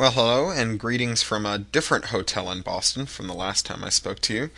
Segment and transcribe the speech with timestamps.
[0.00, 3.90] Well, hello, and greetings from a different hotel in Boston from the last time I
[3.90, 4.50] spoke to you.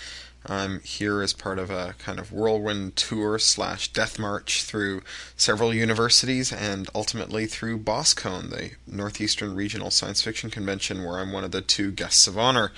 [0.46, 5.02] I'm here as part of a kind of whirlwind tour slash death march through
[5.36, 11.42] several universities and ultimately through Boskone, the Northeastern Regional Science Fiction Convention, where I'm one
[11.42, 12.70] of the two guests of honor.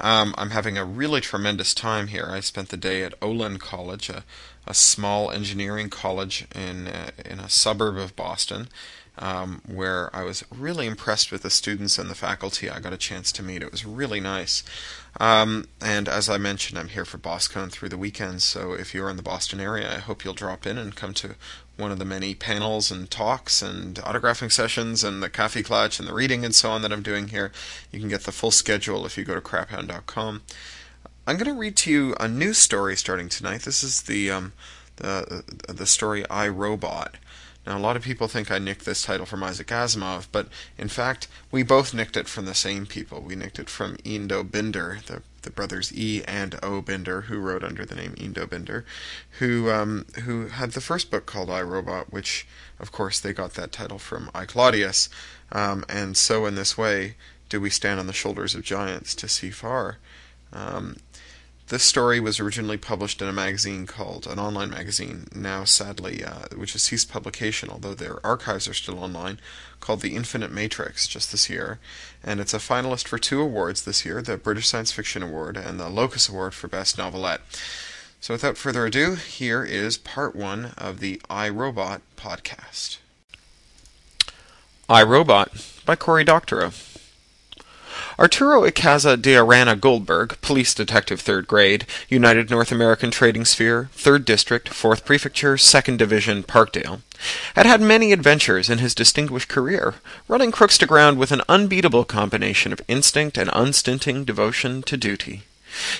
[0.00, 2.28] Um, I'm having a really tremendous time here.
[2.30, 4.24] I spent the day at Olin College, a,
[4.66, 8.68] a small engineering college in uh, in a suburb of Boston
[9.18, 12.98] um, where I was really impressed with the students and the faculty I got a
[12.98, 13.62] chance to meet.
[13.62, 14.62] It was really nice.
[15.18, 19.08] Um, and as I mentioned, I'm here for Boskone through the weekend, so if you're
[19.08, 21.36] in the Boston area, I hope you'll drop in and come to
[21.76, 26.08] one of the many panels and talks and autographing sessions and the coffee clutch and
[26.08, 27.52] the reading and so on that I'm doing here.
[27.92, 30.42] You can get the full schedule if you go to craphound.com.
[31.26, 33.62] I'm going to read to you a new story starting tonight.
[33.62, 34.52] This is the um,
[34.96, 37.16] the the story I Robot.
[37.66, 40.48] Now, a lot of people think I nicked this title from Isaac Asimov, but
[40.78, 43.20] in fact, we both nicked it from the same people.
[43.20, 47.64] We nicked it from Eando Binder, the, the brothers E and O Binder, who wrote
[47.64, 48.84] under the name Eando Binder,
[49.40, 52.46] who um, who had the first book called I Robot, which,
[52.78, 55.08] of course, they got that title from I Claudius.
[55.50, 57.16] Um, and so, in this way,
[57.48, 59.98] do we stand on the shoulders of giants to see far.
[60.52, 60.96] Um,
[61.68, 66.44] this story was originally published in a magazine called, an online magazine, now sadly, uh,
[66.54, 69.40] which has ceased publication, although their archives are still online,
[69.80, 71.80] called The Infinite Matrix, just this year.
[72.22, 75.80] And it's a finalist for two awards this year the British Science Fiction Award and
[75.80, 77.40] the Locus Award for Best Novelette.
[78.20, 82.98] So without further ado, here is part one of the I Robot podcast.
[84.88, 85.50] I Robot
[85.84, 86.70] by Cory Doctorow.
[88.18, 94.24] Arturo Icaza de Arana Goldberg, Police Detective 3rd Grade, United North American Trading Sphere, 3rd
[94.24, 97.02] District, 4th Prefecture, 2nd Division, Parkdale,
[97.54, 99.96] had had many adventures in his distinguished career,
[100.28, 105.42] running crooks to ground with an unbeatable combination of instinct and unstinting devotion to duty.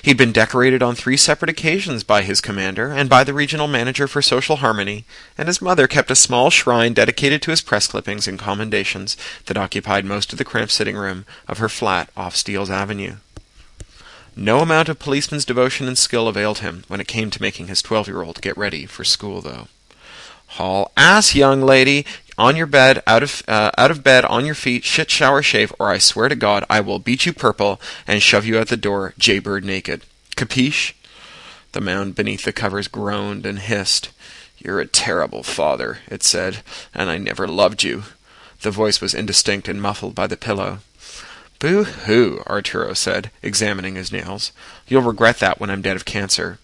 [0.01, 4.07] He'd been decorated on three separate occasions by his commander and by the regional manager
[4.07, 5.05] for social harmony,
[5.37, 9.57] and his mother kept a small shrine dedicated to his press clippings and commendations that
[9.57, 13.15] occupied most of the cramped sitting room of her flat off Steeles Avenue.
[14.35, 17.81] No amount of policeman's devotion and skill availed him when it came to making his
[17.81, 19.67] twelve-year-old get ready for school, though.
[20.51, 22.05] Haul ass, young lady
[22.37, 25.73] on your bed, out of uh, out of bed, on your feet, shit, shower, shave,
[25.79, 28.77] or I swear to God, I will beat you purple and shove you out the
[28.77, 30.03] door, jaybird naked.
[30.35, 30.93] Capiche?
[31.71, 34.09] The mound beneath the covers groaned and hissed.
[34.57, 38.03] You're a terrible father, it said, and I never loved you.
[38.61, 40.79] The voice was indistinct and muffled by the pillow.
[41.59, 44.51] Boo hoo, Arturo said, examining his nails.
[44.87, 46.59] You'll regret that when I'm dead of cancer.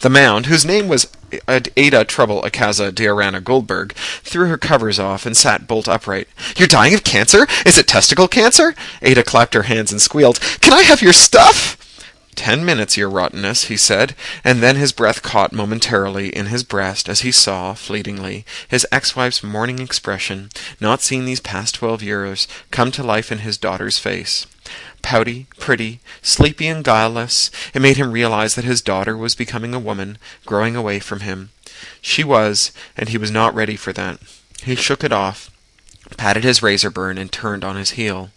[0.00, 1.08] The mound, whose name was
[1.48, 6.28] Ada Trouble Icaza de Arana Goldberg, threw her covers off and sat bolt upright.
[6.56, 7.46] You're dying of cancer?
[7.64, 8.74] Is it testicle cancer?
[9.02, 10.40] Ada clapped her hands and squealed.
[10.60, 11.82] Can I have your stuff?
[12.34, 14.14] Ten minutes, your rottenness, he said,
[14.44, 19.42] and then his breath caught momentarily in his breast as he saw, fleetingly, his ex-wife's
[19.42, 24.46] morning expression, not seen these past twelve years, come to life in his daughter's face
[25.06, 29.78] pouty, pretty, sleepy, and guileless, it made him realize that his daughter was becoming a
[29.78, 31.50] woman, growing away from him.
[32.00, 34.18] She was, and he was not ready for that.
[34.64, 35.48] He shook it off,
[36.16, 38.30] patted his razor burn, and turned on his heel.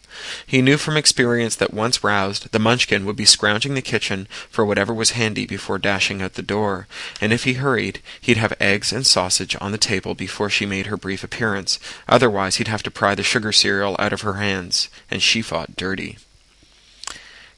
[0.46, 4.64] He knew from experience that once roused, the Munchkin would be scrounging the kitchen for
[4.64, 6.88] whatever was handy before dashing out the door,
[7.20, 10.86] and if he hurried, he'd have eggs and sausage on the table before she made
[10.86, 11.80] her brief appearance.
[12.08, 15.76] Otherwise, he'd have to pry the sugar cereal out of her hands, and she fought
[15.76, 16.20] dirty.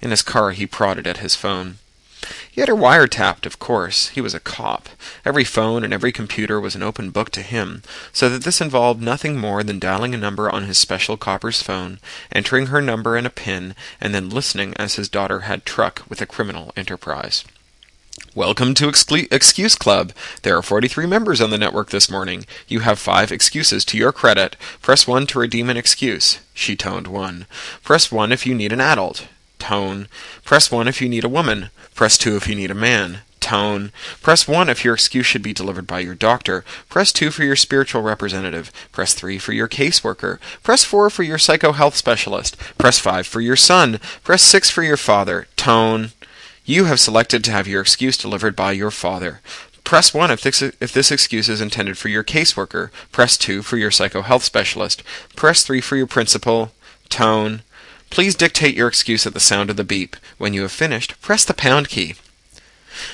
[0.01, 1.77] In his car, he prodded at his phone.
[2.51, 4.09] He had her wiretapped, of course.
[4.09, 4.89] He was a cop.
[5.23, 9.01] Every phone and every computer was an open book to him, so that this involved
[9.01, 11.99] nothing more than dialing a number on his special copper's phone,
[12.31, 16.21] entering her number and a PIN, and then listening as his daughter had truck with
[16.21, 17.43] a criminal enterprise.
[18.35, 20.13] Welcome to Excuse Club.
[20.43, 22.45] There are 43 members on the network this morning.
[22.67, 24.57] You have five excuses to your credit.
[24.81, 26.39] Press 1 to redeem an excuse.
[26.53, 27.45] She toned 1.
[27.83, 29.27] Press 1 if you need an adult.
[29.61, 30.07] Tone.
[30.43, 31.69] Press 1 if you need a woman.
[31.93, 33.19] Press 2 if you need a man.
[33.39, 33.91] Tone.
[34.23, 36.65] Press 1 if your excuse should be delivered by your doctor.
[36.89, 38.71] Press 2 for your spiritual representative.
[38.91, 40.39] Press 3 for your caseworker.
[40.63, 42.57] Press 4 for your psychohealth specialist.
[42.79, 43.99] Press 5 for your son.
[44.23, 45.45] Press 6 for your father.
[45.57, 46.09] Tone.
[46.65, 49.41] You have selected to have your excuse delivered by your father.
[49.83, 52.89] Press 1 if this, if this excuse is intended for your caseworker.
[53.11, 55.03] Press 2 for your psychohealth specialist.
[55.35, 56.71] Press 3 for your principal.
[57.09, 57.61] Tone.
[58.11, 60.17] Please dictate your excuse at the sound of the beep.
[60.37, 62.15] When you have finished, press the pound key.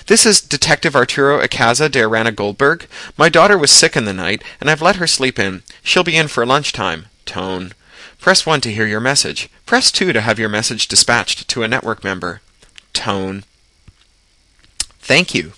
[0.07, 2.87] This is Detective Arturo Icaza de Arana Goldberg.
[3.15, 5.61] My daughter was sick in the night, and I've let her sleep in.
[5.83, 7.05] She'll be in for lunchtime.
[7.25, 7.73] Tone.
[8.19, 9.49] Press 1 to hear your message.
[9.67, 12.41] Press 2 to have your message dispatched to a network member.
[12.93, 13.43] Tone.
[14.99, 15.53] Thank you.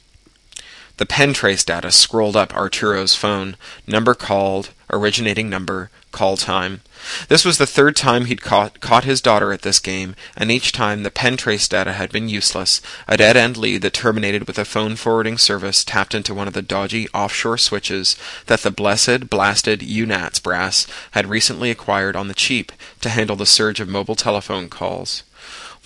[1.00, 3.56] The pen trace data scrolled up Arturo's phone.
[3.88, 6.82] Number called, originating number, call time.
[7.30, 10.74] This was the third time he'd caught, caught his daughter at this game, and each
[10.74, 14.60] time the pen trace data had been useless, a dead end lead that terminated with
[14.60, 18.18] a phone forwarding service tapped into one of the dodgy offshore switches
[18.48, 23.46] that the blessed, blasted UNATS brass had recently acquired on the cheap to handle the
[23.46, 25.24] surge of mobile telephone calls.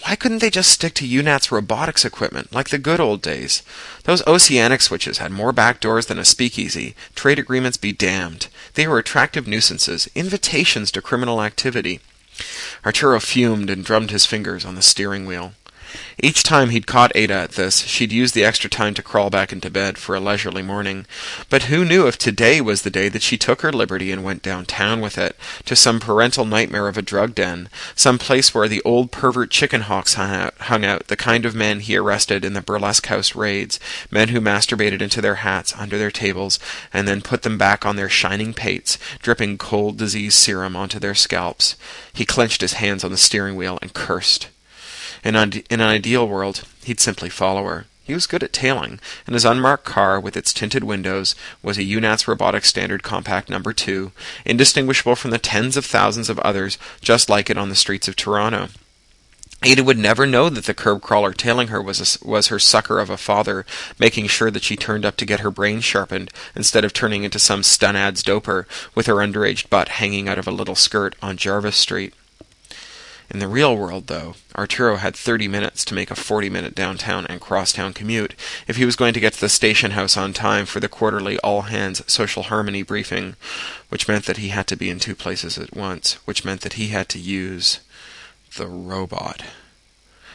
[0.02, 3.64] Why couldn't they just stick to UNATS robotics equipment, like the good old days?
[4.04, 6.96] Those oceanic switches had more back doors than a speakeasy.
[7.16, 8.48] Trade agreements be damned.
[8.74, 12.02] They were attractive nuisances, invitations to criminal activity.
[12.86, 15.54] Arturo fumed and drummed his fingers on the steering wheel.
[16.22, 19.52] Each time he'd caught Ada at this, she'd used the extra time to crawl back
[19.52, 21.06] into bed for a leisurely morning.
[21.50, 24.42] But who knew if today was the day that she took her liberty and went
[24.42, 25.36] downtown with it,
[25.66, 29.82] to some parental nightmare of a drug den, some place where the old pervert chicken
[29.82, 33.36] hawks hung out, hung out the kind of men he arrested in the burlesque house
[33.36, 33.80] raids,
[34.12, 36.60] men who masturbated into their hats under their tables
[36.94, 41.16] and then put them back on their shining pates, dripping cold disease serum onto their
[41.16, 41.76] scalps.
[42.14, 44.48] He clenched his hands on the steering wheel and cursed.
[45.24, 47.86] In, an ideal world, he'd simply follow her.
[48.04, 51.84] He was good at tailing, and his unmarked car, with its tinted windows, was a
[51.84, 54.12] UNATS Robotics Standard Compact Number 2,
[54.46, 58.18] indistinguishable from the tens of thousands of others just like it on the streets of
[58.18, 58.68] Toronto.
[59.66, 63.00] Ada would never know that the curb crawler tailing her was a, was her sucker
[63.00, 63.66] of a father,
[63.98, 67.40] making sure that she turned up to get her brain sharpened instead of turning into
[67.40, 71.38] some stun ads doper with her underage butt hanging out of a little skirt on
[71.38, 72.14] Jarvis Street.
[73.30, 77.26] In the real world, though, Arturo had 30 minutes to make a 40 minute downtown
[77.28, 78.36] and crosstown commute
[78.68, 81.40] if he was going to get to the station house on time for the quarterly
[81.40, 83.36] all hands social harmony briefing,
[83.90, 86.74] which meant that he had to be in two places at once, which meant that
[86.74, 87.80] he had to use
[88.58, 89.44] the robot.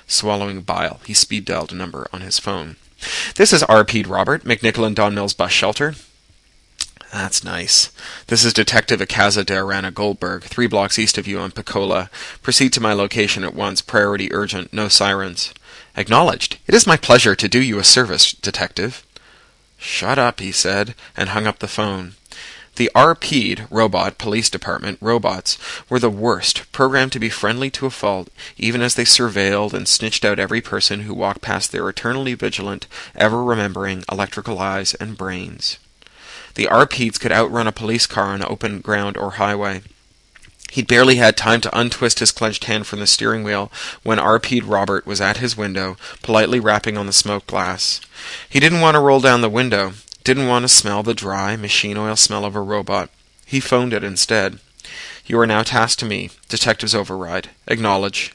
[0.06, 2.76] Swallowing bile, he speed dialed a number on his phone.
[3.36, 5.94] This is RP'd Robert, McNicoll and Don Mills Bus Shelter.
[7.12, 7.90] That's nice.
[8.26, 12.10] This is Detective Icaza de Arana Goldberg, three blocks east of you on Picola.
[12.42, 13.80] Proceed to my location at once.
[13.80, 14.72] Priority urgent.
[14.72, 15.54] No sirens.
[15.96, 16.58] Acknowledged.
[16.66, 19.04] It is my pleasure to do you a service, Detective.
[19.78, 22.14] Shut up, he said, and hung up the phone.
[22.76, 25.58] The RP'd Robot Police Department robots
[25.88, 29.88] were the worst, programmed to be friendly to a fault, even as they surveilled and
[29.88, 35.16] snitched out every person who walked past their eternally vigilant, ever remembering electrical eyes and
[35.16, 35.78] brains.
[36.58, 39.80] The RPs could outrun a police car on open ground or highway.
[40.72, 43.70] He'd barely had time to untwist his clenched hand from the steering wheel
[44.02, 48.00] when RP'd Robert was at his window, politely rapping on the smoked glass.
[48.48, 49.92] He didn't want to roll down the window,
[50.24, 53.08] didn't want to smell the dry, machine oil smell of a robot.
[53.46, 54.58] He phoned it instead.
[55.26, 56.30] You are now tasked to me.
[56.48, 57.50] Detective's override.
[57.68, 58.34] Acknowledge.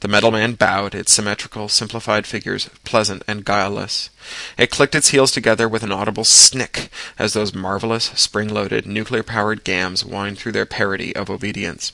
[0.00, 4.10] The metal man bowed, its symmetrical, simplified figures pleasant and guileless.
[4.58, 10.02] It clicked its heels together with an audible snick as those marvelous, spring-loaded, nuclear-powered gams
[10.02, 11.92] whined through their parody of obedience.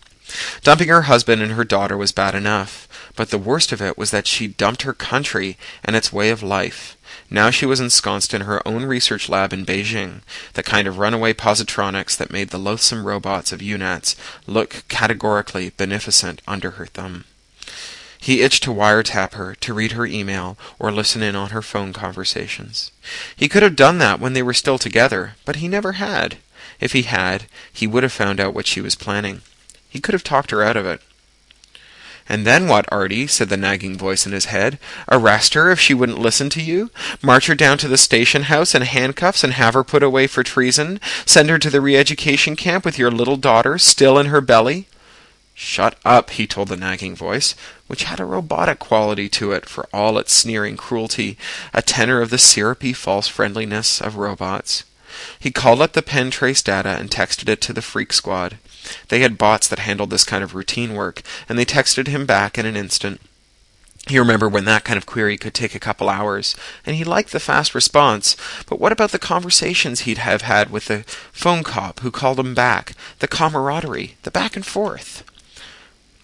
[0.63, 4.11] Dumping her husband and her daughter was bad enough, but the worst of it was
[4.11, 6.97] that she'd dumped her country and its way of life.
[7.31, 10.23] Now she was ensconced in her own research lab in Beijing,
[10.55, 14.17] the kind of runaway positronics that made the loathsome robots of UNATS
[14.47, 17.25] look categorically beneficent under her thumb.
[18.19, 21.93] He itched to wiretap her, to read her email, or listen in on her phone
[21.93, 22.91] conversations.
[23.35, 26.39] He could have done that when they were still together, but he never had.
[26.81, 29.43] If he had, he would have found out what she was planning.
[29.89, 31.01] He could have talked her out of it.
[32.29, 33.29] And then what, Artie?
[33.29, 34.79] said the nagging voice in his head.
[35.11, 36.91] Arrest her if she wouldn't listen to you?
[37.23, 40.43] March her down to the station house in handcuffs and have her put away for
[40.43, 41.01] treason?
[41.25, 44.89] Send her to the re-education camp with your little daughter still in her belly?
[45.59, 47.55] Shut up, he told the nagging voice,
[47.87, 51.39] which had a robotic quality to it for all its sneering cruelty,
[51.73, 54.85] a tenor of the syrupy false friendliness of robots.
[55.41, 58.59] He called up the pen trace data and texted it to the Freak Squad.
[59.09, 62.59] They had bots that handled this kind of routine work, and they texted him back
[62.59, 63.23] in an instant.
[64.09, 67.33] He remembered when that kind of query could take a couple hours, and he liked
[67.33, 68.37] the fast response.
[68.69, 72.55] But what about the conversations he'd have had with the phone cop who called him
[72.55, 72.93] back?
[73.21, 75.25] The camaraderie, the back and forth?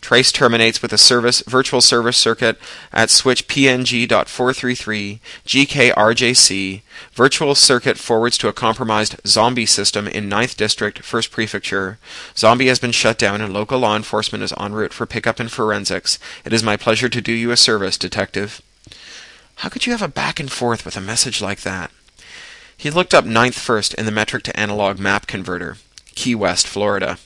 [0.02, 2.58] Trace terminates with a service virtual service circuit
[2.92, 6.82] at switch PNG.433 GKRJC.
[7.12, 11.98] Virtual circuit forwards to a compromised zombie system in 9th District, 1st Prefecture.
[12.36, 15.52] Zombie has been shut down and local law enforcement is en route for pickup and
[15.52, 16.18] forensics.
[16.44, 18.60] It is my pleasure to do you a service, detective.
[19.56, 21.92] How could you have a back and forth with a message like that?
[22.76, 25.76] He looked up 9th First in the metric to analog map converter.
[26.16, 27.18] Key West, Florida.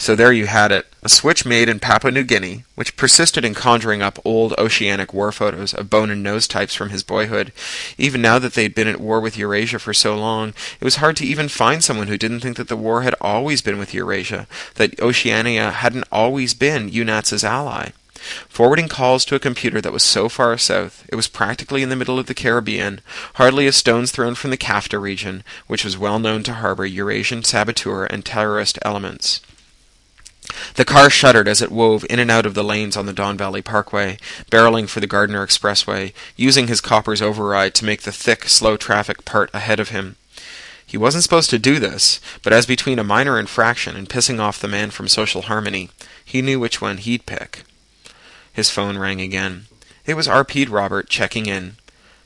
[0.00, 3.52] So there you had it, a switch made in Papua New Guinea, which persisted in
[3.52, 7.52] conjuring up old oceanic war photos of bone and nose types from his boyhood.
[7.98, 11.16] Even now that they'd been at war with Eurasia for so long, it was hard
[11.16, 14.46] to even find someone who didn't think that the war had always been with Eurasia,
[14.76, 17.90] that Oceania hadn't always been UNATS's ally.
[18.48, 21.96] Forwarding calls to a computer that was so far south, it was practically in the
[21.96, 23.00] middle of the Caribbean,
[23.34, 27.42] hardly a stone's throw from the CAFTA region, which was well known to harbor Eurasian
[27.42, 29.40] saboteur and terrorist elements.
[30.74, 33.36] The car shuddered as it wove in and out of the lanes on the Don
[33.36, 34.18] Valley Parkway,
[34.50, 39.24] barreling for the Gardiner Expressway, using his copper's override to make the thick, slow traffic
[39.24, 40.16] part ahead of him.
[40.86, 44.58] He wasn't supposed to do this, but as between a minor infraction and pissing off
[44.58, 45.90] the man from Social Harmony,
[46.24, 47.64] he knew which one he'd pick.
[48.52, 49.66] His phone rang again.
[50.06, 51.76] It was RP'd Robert checking in.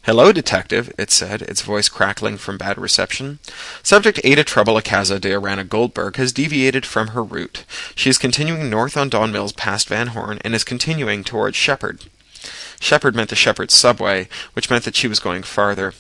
[0.05, 3.39] Hello, detective, it said, its voice crackling from bad reception.
[3.85, 7.65] Subject Ada Trouble Icaza de Arana Goldberg has deviated from her route.
[7.95, 12.07] She is continuing north on Don Mills past Van Horne and is continuing towards Sheppard.
[12.81, 15.95] Sheppard meant the Sheppard's subway, which meant that she was going farther.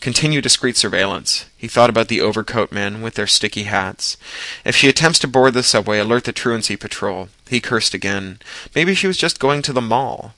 [0.00, 1.46] Continue discreet surveillance.
[1.56, 4.16] He thought about the overcoat men with their sticky hats.
[4.64, 7.28] If she attempts to board the subway, alert the truancy patrol.
[7.48, 8.38] He cursed again.
[8.74, 10.34] Maybe she was just going to the mall.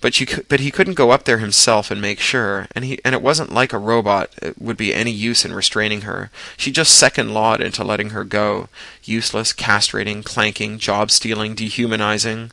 [0.00, 3.14] But she but he couldn't go up there himself and make sure, and he and
[3.14, 6.30] it wasn't like a robot it would be any use in restraining her.
[6.56, 8.68] She just second lawed into letting her go.
[9.04, 12.52] Useless, castrating, clanking, job stealing, dehumanizing.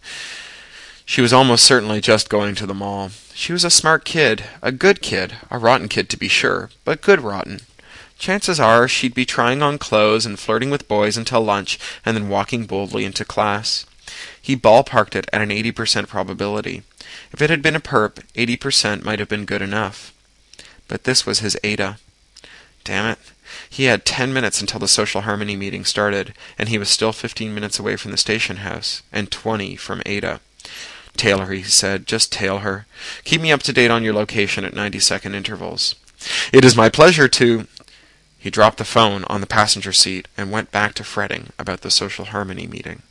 [1.10, 3.12] She was almost certainly just going to the mall.
[3.34, 7.02] She was a smart kid, a good kid, a rotten kid to be sure, but
[7.02, 7.62] good rotten.
[8.20, 12.28] Chances are she'd be trying on clothes and flirting with boys until lunch and then
[12.28, 13.86] walking boldly into class.
[14.40, 16.84] He ballparked it at an 80% probability.
[17.32, 20.14] If it had been a perp, 80% might have been good enough.
[20.90, 22.00] But this was his Ada.
[22.84, 23.20] Damn it.
[23.70, 27.56] He had ten minutes until the social harmony meeting started, and he was still fifteen
[27.56, 30.42] minutes away from the station house, and twenty from Ada.
[31.18, 32.06] Tail her, he said.
[32.06, 32.86] Just tail her.
[33.24, 35.96] Keep me up to date on your location at 90 second intervals.
[36.54, 37.68] It is my pleasure to.
[38.40, 41.92] He dropped the phone on the passenger seat and went back to fretting about the
[41.92, 43.02] social harmony meeting.